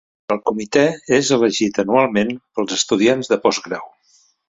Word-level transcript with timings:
El 0.35 0.39
Comitè 0.49 0.85
és 1.19 1.29
elegit 1.37 1.79
anualment 1.85 2.35
pels 2.59 2.77
estudiants 2.81 3.35
de 3.35 3.43
postgrau. 3.49 3.91